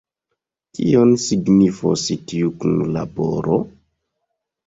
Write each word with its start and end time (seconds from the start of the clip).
Kion 0.77 1.11
signifos 1.23 2.05
tiu 2.31 2.49
kunlaboro? 2.63 3.59